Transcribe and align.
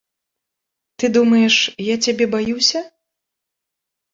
Ты 0.97 1.05
думаеш, 1.17 1.55
я 1.93 1.99
цябе 2.07 2.25
баюся? 2.33 2.79